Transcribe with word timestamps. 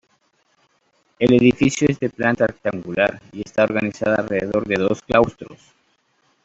El 1.19 1.31
edificio 1.31 1.87
es 1.87 1.99
de 1.99 2.09
planta 2.09 2.47
rectangular 2.47 3.21
y 3.31 3.41
está 3.41 3.65
organizado 3.65 4.15
alrededor 4.17 4.65
de 4.65 4.75
dos 4.81 4.99
claustros. 5.03 5.59